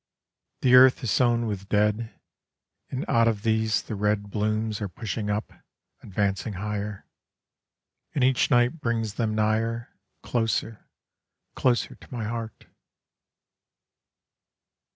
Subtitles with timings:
[0.61, 2.11] The earth is sown with dead,
[2.89, 5.53] And out of these the red Blooms are pushing up,
[6.01, 7.05] advancing higher,
[8.15, 9.89] And each night brings them nigher,
[10.23, 10.87] Closer,
[11.53, 12.65] closer to my heart.